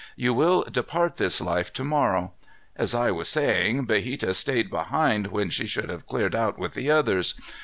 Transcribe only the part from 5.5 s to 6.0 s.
she should